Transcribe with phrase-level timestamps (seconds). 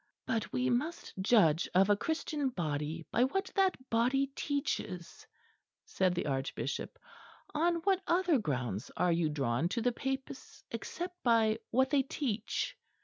[0.25, 5.27] "But we must judge of a Christian body by what that body teaches,"
[5.85, 6.97] said the Archbishop.
[7.53, 12.75] "On what other grounds are you drawn to the Papists, except by what they teach?"